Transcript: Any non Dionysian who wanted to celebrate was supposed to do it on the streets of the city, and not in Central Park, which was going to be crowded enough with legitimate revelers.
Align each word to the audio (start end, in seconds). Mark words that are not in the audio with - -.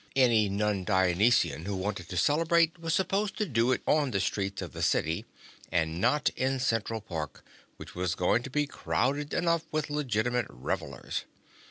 Any 0.15 0.49
non 0.49 0.83
Dionysian 0.83 1.65
who 1.65 1.75
wanted 1.75 2.09
to 2.09 2.17
celebrate 2.17 2.79
was 2.79 2.91
supposed 2.95 3.37
to 3.37 3.45
do 3.45 3.71
it 3.71 3.83
on 3.85 4.09
the 4.09 4.19
streets 4.19 4.59
of 4.63 4.73
the 4.73 4.81
city, 4.81 5.27
and 5.71 6.01
not 6.01 6.29
in 6.29 6.59
Central 6.59 7.01
Park, 7.01 7.45
which 7.77 7.93
was 7.93 8.15
going 8.15 8.41
to 8.41 8.49
be 8.49 8.65
crowded 8.65 9.31
enough 9.31 9.61
with 9.71 9.91
legitimate 9.91 10.47
revelers. 10.49 11.25